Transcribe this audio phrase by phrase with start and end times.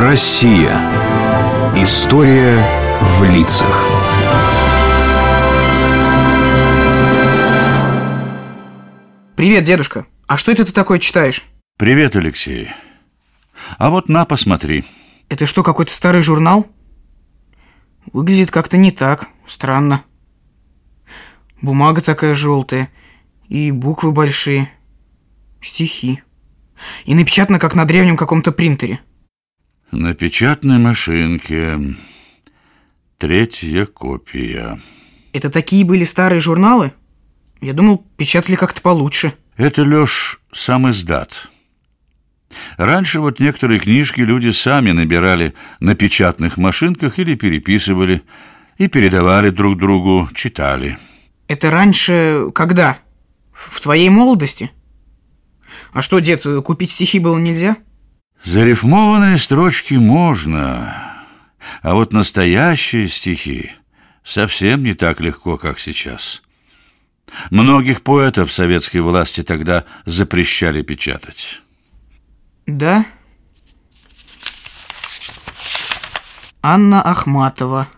[0.00, 0.78] Россия.
[1.74, 2.64] История
[3.02, 3.84] в лицах.
[9.34, 10.06] Привет, дедушка.
[10.28, 11.44] А что это ты такое читаешь?
[11.78, 12.68] Привет, Алексей.
[13.76, 14.84] А вот на, посмотри.
[15.28, 16.68] Это что, какой-то старый журнал?
[18.12, 19.28] Выглядит как-то не так.
[19.48, 20.04] Странно.
[21.60, 22.88] Бумага такая желтая.
[23.48, 24.70] И буквы большие.
[25.60, 26.22] Стихи.
[27.04, 29.00] И напечатано, как на древнем каком-то принтере.
[29.90, 31.78] На печатной машинке.
[33.16, 34.78] Третья копия.
[35.32, 36.92] Это такие были старые журналы?
[37.60, 39.34] Я думал, печатали как-то получше.
[39.56, 41.48] Это, Лёш, сам издат.
[42.76, 48.22] Раньше вот некоторые книжки люди сами набирали на печатных машинках или переписывали
[48.76, 50.98] и передавали друг другу, читали.
[51.48, 52.98] Это раньше когда?
[53.52, 54.70] В твоей молодости?
[55.92, 57.78] А что, дед, купить стихи было нельзя?
[58.44, 61.24] Зарифмованные строчки можно,
[61.82, 63.72] а вот настоящие стихи
[64.24, 66.42] совсем не так легко, как сейчас.
[67.50, 71.62] Многих поэтов советской власти тогда запрещали печатать.
[72.66, 73.04] Да?
[76.62, 77.88] Анна Ахматова.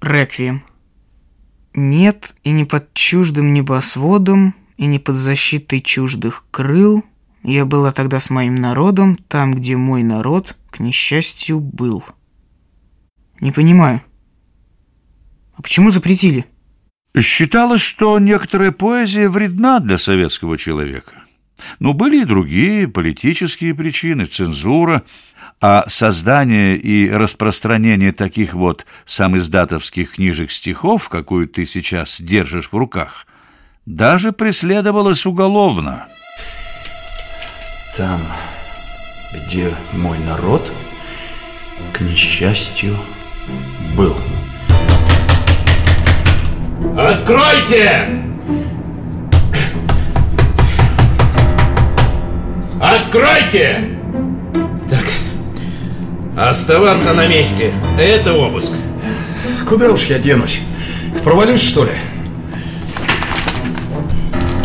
[0.00, 0.64] Реквием.
[1.74, 7.04] Нет, и не под чуждым небосводом, и не под защитой чуждых крыл.
[7.46, 12.04] Я была тогда с моим народом, там, где мой народ, к несчастью, был.
[13.40, 14.02] Не понимаю.
[15.54, 16.46] А почему запретили?
[17.16, 21.22] Считалось, что некоторая поэзия вредна для советского человека.
[21.78, 25.04] Но были и другие политические причины, цензура,
[25.60, 33.24] а создание и распространение таких вот самиздатовских книжек-стихов, какую ты сейчас держишь в руках,
[33.86, 36.08] даже преследовалось уголовно.
[37.96, 38.20] Там,
[39.32, 40.70] где мой народ,
[41.94, 42.94] к несчастью,
[43.96, 44.14] был.
[46.94, 48.22] Откройте!
[52.78, 53.98] Откройте!
[54.90, 55.06] Так,
[56.36, 57.72] оставаться на месте.
[57.98, 58.72] Это обыск.
[59.66, 60.60] Куда уж я денусь?
[61.24, 61.92] Провалюсь, что ли?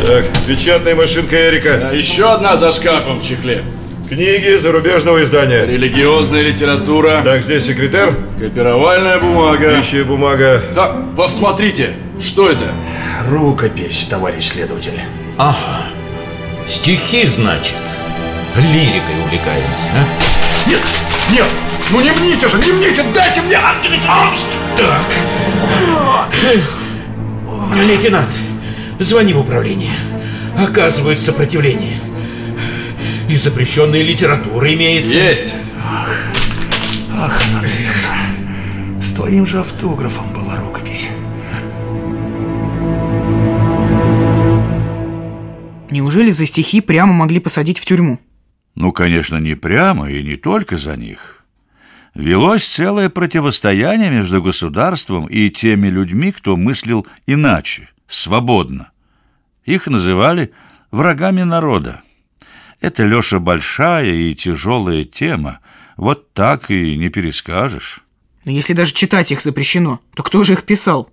[0.06, 1.90] Так, печатная машинка Эрика.
[1.90, 3.64] А еще одна за шкафом в чехле.
[4.10, 5.66] Книги зарубежного издания.
[5.66, 7.22] Религиозная литература.
[7.24, 8.10] Так, здесь секретарь.
[8.40, 9.78] Копировальная бумага.
[9.78, 10.62] Пищая бумага.
[10.76, 12.66] Так, посмотрите, что это?
[13.30, 15.00] Рукопись, товарищ следователь.
[15.38, 15.86] Ага.
[16.68, 17.76] Стихи, значит.
[18.58, 20.70] Лирикой увлекаемся, а?
[20.70, 20.82] Нет,
[21.32, 21.48] нет,
[21.90, 23.58] ну не мните же, не мните, дайте мне...
[24.78, 25.06] Так.
[27.82, 28.30] Лейтенант,
[29.04, 29.96] звони в управление.
[30.58, 32.00] Оказывают сопротивление.
[33.30, 35.18] И запрещенная литература имеется.
[35.18, 35.56] Есть.
[37.14, 39.02] Ах, наверное.
[39.02, 41.08] С твоим же автографом была рукопись.
[45.90, 48.20] Неужели за стихи прямо могли посадить в тюрьму?
[48.76, 51.46] Ну, конечно, не прямо и не только за них.
[52.16, 58.92] Велось целое противостояние между государством и теми людьми, кто мыслил иначе, свободно.
[59.66, 60.52] Их называли
[60.92, 62.02] врагами народа.
[62.80, 65.60] Это, Леша, большая и тяжелая тема.
[65.98, 68.02] Вот так и не перескажешь.
[68.46, 71.12] Но если даже читать их запрещено, то кто же их писал?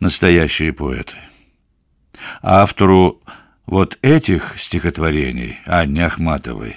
[0.00, 1.16] Настоящие поэты.
[2.42, 3.22] А автору
[3.66, 6.76] вот этих стихотворений, Анне Ахматовой,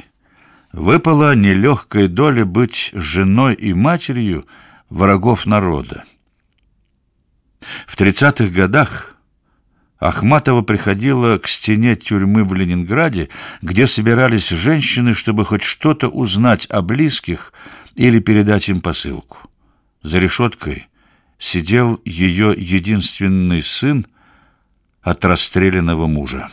[0.71, 4.45] выпала нелегкая доля быть женой и матерью
[4.89, 6.03] врагов народа.
[7.87, 9.16] В 30-х годах
[9.99, 13.29] Ахматова приходила к стене тюрьмы в Ленинграде,
[13.61, 17.51] где собирались женщины, чтобы хоть что-то узнать о близких
[17.95, 19.37] или передать им посылку.
[20.03, 20.87] За решеткой
[21.39, 24.05] сидел ее единственный сын
[25.01, 26.49] от расстрелянного мужа.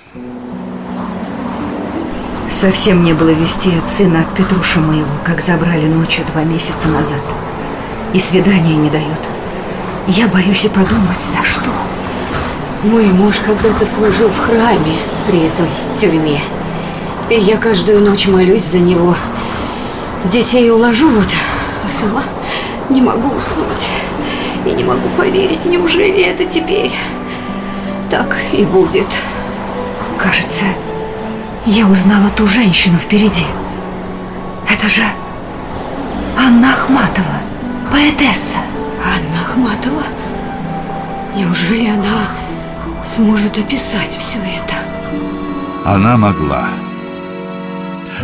[2.48, 7.22] Совсем не было вести от сына от Петруша моего, как забрали ночью два месяца назад.
[8.14, 9.20] И свидания не дает.
[10.06, 11.70] Я боюсь и подумать, за что.
[12.84, 15.66] Мой муж когда-то служил в храме при этой
[15.98, 16.42] тюрьме.
[17.22, 19.16] Теперь я каждую ночь молюсь за него.
[20.26, 21.26] Детей уложу вот,
[21.82, 22.22] а сама
[22.90, 23.88] не могу уснуть.
[24.66, 26.92] И не могу поверить, неужели это теперь
[28.10, 29.08] так и будет.
[30.18, 30.64] Кажется,
[31.64, 33.46] я узнала ту женщину впереди.
[34.70, 35.04] Это же
[36.38, 37.40] Анна Ахматова,
[37.90, 38.58] поэтесса.
[38.98, 40.02] Анна Ахматова?
[41.34, 42.43] Неужели она
[43.04, 44.74] сможет описать все это?
[45.84, 46.68] Она могла.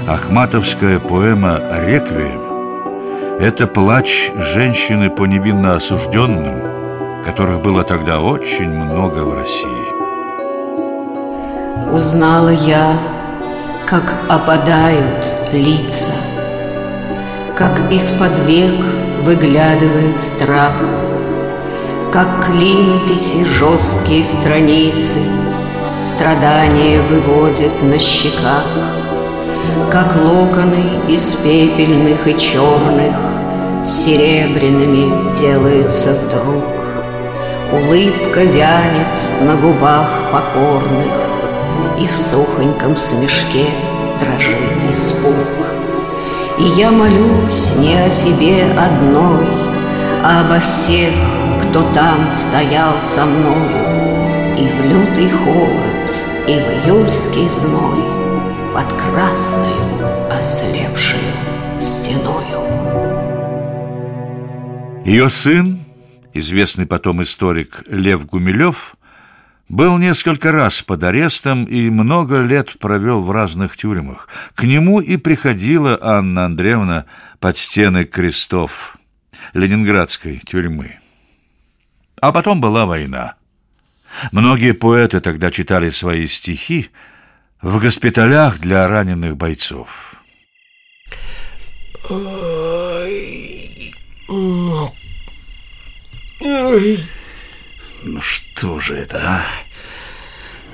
[0.09, 9.35] Ахматовская поэма «Реквием»— это плач женщины по невинно осужденным, которых было тогда очень много в
[9.35, 9.91] России.
[11.93, 12.97] Узнала я,
[13.87, 16.13] как опадают лица,
[17.57, 18.81] Как из-под век
[19.23, 20.73] выглядывает страх,
[22.13, 25.19] Как клинописи жесткие страницы
[25.97, 28.67] Страдания выводят на щеках,
[29.93, 33.15] Как локоны из пепельных и черных
[33.85, 36.65] Серебряными делаются вдруг.
[37.73, 41.15] Улыбка вянет на губах покорных,
[41.97, 43.67] И в сухоньком смешке
[44.19, 45.47] дрожит испуг.
[46.59, 49.47] И я молюсь не о себе одной,
[50.25, 51.15] А обо всех,
[51.71, 56.11] кто там стоял со мною, И в лютый холод,
[56.49, 61.23] и в июльский зной, Под красною ослепшую
[61.81, 62.61] стеною.
[65.05, 65.85] Ее сын,
[66.35, 68.97] известный потом историк Лев Гумилев,
[69.69, 74.29] был несколько раз под арестом и много лет провел в разных тюрьмах.
[74.57, 77.05] К нему и приходила Анна Андреевна
[77.39, 78.97] под стены крестов
[79.55, 81.00] ленинградской тюрьмы.
[82.21, 83.35] А потом была война.
[84.33, 86.91] Многие поэты тогда читали свои стихи
[87.63, 90.15] в госпиталях для раненых бойцов.
[92.09, 93.95] Ой.
[96.41, 96.99] Ой.
[98.03, 99.45] Ну что же это, а?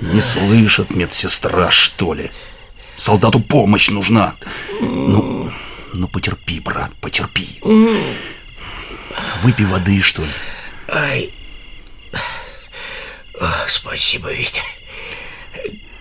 [0.01, 2.31] Не слышит медсестра, что ли?
[2.95, 4.35] Солдату помощь нужна.
[4.81, 5.51] Ну,
[5.93, 7.59] ну потерпи, брат, потерпи.
[9.41, 10.31] Выпей воды, что ли.
[10.89, 11.31] Ай.
[13.39, 14.61] О, спасибо, Витя.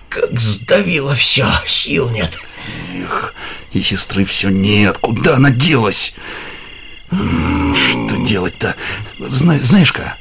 [0.09, 2.39] Как сдавило все, сил нет.
[2.95, 3.35] Эх,
[3.73, 4.99] и сестры все нет.
[4.99, 6.15] Куда она делась?
[7.11, 8.77] Что делать-то?
[9.19, 10.17] Зна знаешь-ка,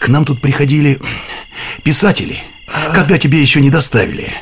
[0.00, 1.00] к нам тут приходили
[1.82, 2.42] писатели,
[2.92, 4.34] когда тебе еще не доставили.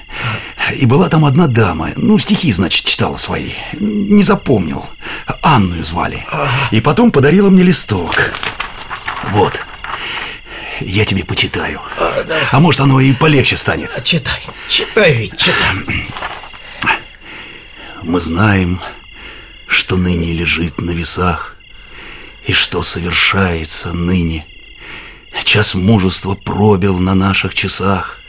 [0.74, 3.52] И была там одна дама, ну, стихи, значит, читала свои.
[3.78, 4.84] Не запомнил.
[5.42, 6.24] Анну звали.
[6.70, 8.32] И потом подарила мне листок.
[9.28, 9.62] Вот.
[10.80, 11.80] Я тебе почитаю.
[11.98, 12.38] А, да.
[12.50, 13.92] а может, оно и полегче станет.
[13.96, 15.74] А, читай, читай, ведь читай.
[18.02, 18.80] Мы знаем,
[19.66, 21.56] что ныне лежит на весах,
[22.46, 24.46] и что совершается ныне.
[25.44, 28.20] Час мужества пробил на наших часах,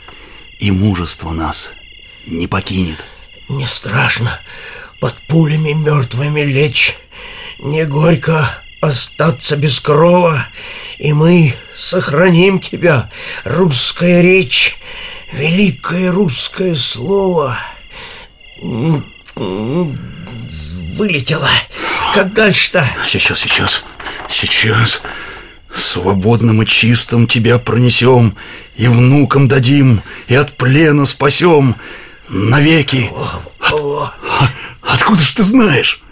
[0.58, 1.72] и мужество нас
[2.26, 3.04] не покинет.
[3.48, 4.40] Не страшно
[5.00, 6.96] под пулями мертвыми лечь,
[7.58, 10.48] не горько остаться без крова,
[10.98, 13.10] и мы сохраним тебя,
[13.44, 14.76] русская речь,
[15.32, 17.58] великое русское слово.
[20.96, 21.48] Вылетело.
[22.12, 22.84] Как дальше-то?
[23.06, 23.84] Сейчас, сейчас,
[24.28, 25.00] сейчас.
[25.72, 28.36] Свободным и чистым тебя пронесем,
[28.76, 31.76] И внукам дадим, и от плена спасем
[32.28, 33.10] навеки.
[33.60, 34.12] От...
[34.82, 36.02] Откуда ж ты знаешь?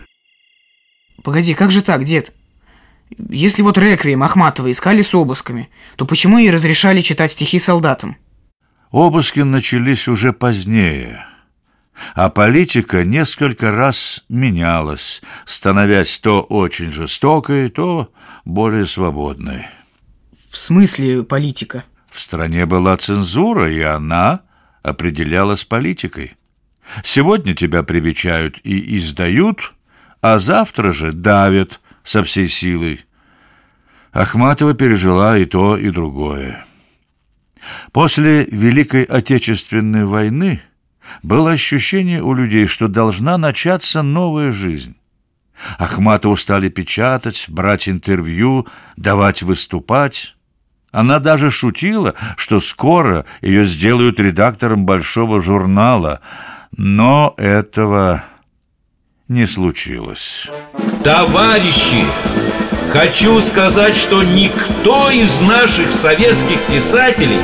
[1.24, 2.32] Погоди, как же так, дед?
[3.28, 8.16] Если вот Реквием Ахматова искали с обысками, то почему ей разрешали читать стихи солдатам?
[8.90, 11.24] Обыски начались уже позднее,
[12.14, 18.12] а политика несколько раз менялась, становясь то очень жестокой, то
[18.44, 19.66] более свободной.
[20.50, 21.84] В смысле политика?
[22.10, 24.40] В стране была цензура, и она
[24.82, 26.34] определялась политикой.
[27.04, 29.74] Сегодня тебя привечают и издают,
[30.20, 33.04] а завтра же давят со всей силой.
[34.12, 36.64] Ахматова пережила и то, и другое.
[37.92, 40.60] После Великой Отечественной войны
[41.22, 44.96] было ощущение у людей, что должна начаться новая жизнь.
[45.78, 50.34] Ахматову стали печатать, брать интервью, давать выступать.
[50.90, 56.20] Она даже шутила, что скоро ее сделают редактором большого журнала,
[56.76, 58.24] но этого
[59.30, 60.48] не случилось.
[61.04, 62.04] Товарищи,
[62.92, 67.38] хочу сказать, что никто из наших советских писателей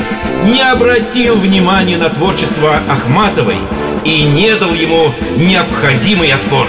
[0.47, 3.59] не обратил внимания на творчество Ахматовой
[4.05, 6.66] и не дал ему необходимый отпор.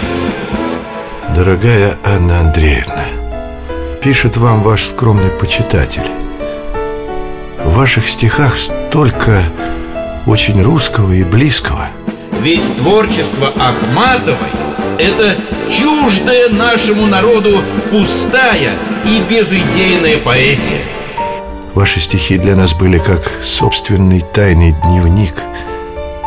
[1.36, 3.06] Дорогая Анна Андреевна,
[4.04, 6.12] пишет вам ваш скромный почитатель.
[7.66, 9.46] В ваших стихах столько
[10.28, 11.88] очень русского и близкого.
[12.40, 14.52] Ведь творчество Ахматовой–
[15.00, 15.36] это
[15.70, 17.62] чуждая нашему народу
[17.92, 18.72] пустая
[19.06, 20.82] и безидейная поэзия.
[21.74, 25.36] Ваши стихи для нас были как собственный тайный дневник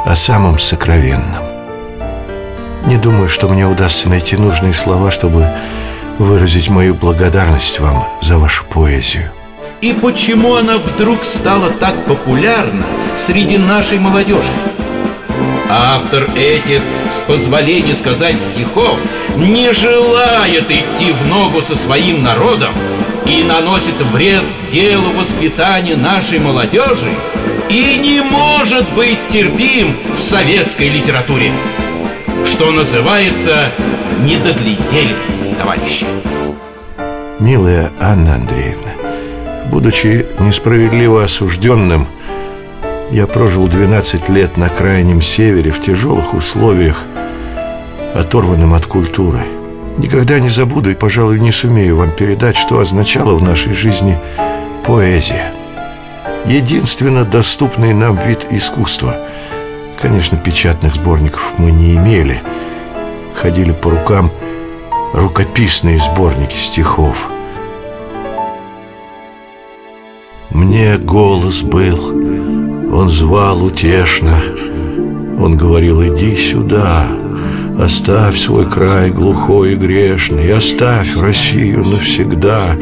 [0.06, 1.44] о самом сокровенном.
[2.86, 5.50] Не думаю, что мне удастся найти нужные слова, чтобы
[6.18, 9.32] выразить мою благодарность вам за вашу поэзию.
[9.80, 12.84] И почему она вдруг стала так популярна
[13.16, 14.52] среди нашей молодежи?
[15.72, 18.98] Автор этих, с позволения сказать стихов,
[19.36, 22.72] не желает идти в ногу со своим народом
[23.24, 27.12] и наносит вред делу воспитания нашей молодежи
[27.68, 31.52] и не может быть терпим в советской литературе.
[32.44, 33.70] Что называется,
[34.24, 35.14] не доглядели,
[35.56, 36.04] товарищи.
[37.38, 38.90] Милая Анна Андреевна,
[39.66, 42.08] будучи несправедливо осужденным,
[43.10, 47.04] я прожил 12 лет на крайнем севере в тяжелых условиях,
[48.14, 49.40] оторванным от культуры.
[49.98, 54.18] Никогда не забуду и, пожалуй, не сумею вам передать, что означало в нашей жизни
[54.84, 55.52] поэзия.
[56.46, 59.16] Единственно доступный нам вид искусства.
[60.00, 62.42] Конечно, печатных сборников мы не имели.
[63.34, 64.30] Ходили по рукам
[65.12, 67.28] рукописные сборники стихов.
[70.50, 72.59] Мне голос был
[72.92, 74.37] он звал утешно.
[75.38, 77.06] Он говорил, иди сюда
[77.78, 82.76] Оставь свой край глухой и грешный Оставь Россию навсегда.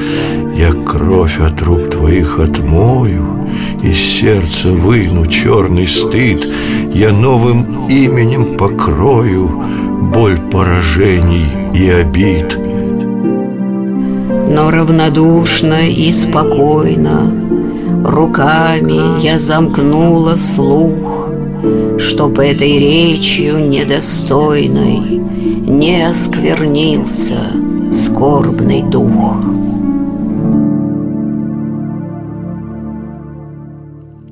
[0.57, 3.47] Я кровь от рук твоих отмою
[3.83, 6.49] Из сердца выну черный стыд.
[6.93, 9.62] Я новым именем покрою
[10.12, 12.59] Боль поражений и обид
[14.49, 17.58] Но равнодушно и спокойно
[18.05, 21.31] Руками я замкнула слух,
[21.99, 25.19] Чтоб этой речью недостойной
[25.67, 27.38] Не осквернился
[27.93, 29.09] скорбный дух.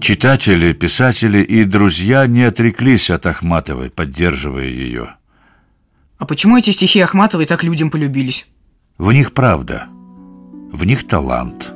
[0.01, 5.17] Читатели, писатели и друзья не отреклись от Ахматовой, поддерживая ее.
[6.19, 8.47] А почему эти стихи Ахматовой так людям полюбились?
[8.99, 9.89] В них правда,
[10.73, 11.73] в них талант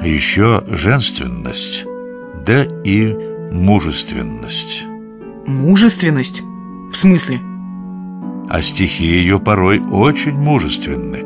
[0.00, 1.84] а еще женственность,
[2.46, 3.14] да и
[3.52, 4.84] мужественность.
[5.46, 6.42] Мужественность?
[6.90, 7.40] В смысле?
[8.48, 11.24] А стихи ее порой очень мужественны.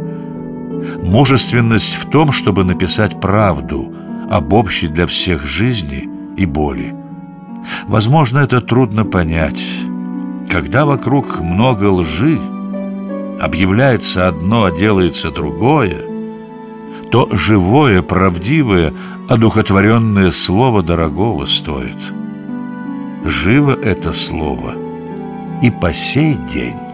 [1.03, 3.95] Мужественность в том, чтобы написать правду
[4.31, 6.95] об общей для всех жизни и боли.
[7.87, 9.63] Возможно, это трудно понять.
[10.51, 12.41] Когда вокруг много лжи,
[13.41, 16.05] объявляется одно, а делается другое–
[17.11, 18.95] то живое, правдивое,
[19.29, 21.99] одухотворенное слово дорогого стоит.
[23.25, 24.75] Живо это слово
[25.63, 26.90] и по сей день.